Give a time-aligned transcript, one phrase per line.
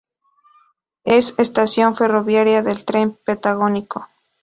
[1.05, 4.07] Es estación ferroviaria del Tren Patagónico.